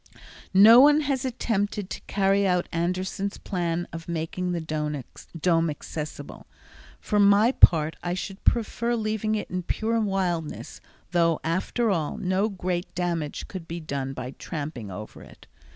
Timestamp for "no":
0.55-0.79, 12.17-12.49